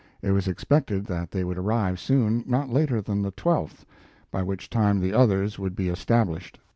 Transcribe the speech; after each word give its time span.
It 0.23 0.31
was 0.31 0.47
expected 0.47 1.05
that 1.05 1.29
they 1.29 1.43
would 1.43 1.59
arrive 1.59 1.99
soon, 1.99 2.43
not 2.47 2.71
later 2.73 3.03
than 3.03 3.21
the 3.21 3.31
12th, 3.31 3.85
by 4.31 4.41
which 4.41 4.67
time 4.67 4.99
the 4.99 5.13
others 5.13 5.59
would 5.59 5.75
be 5.75 5.89
established. 5.89 6.59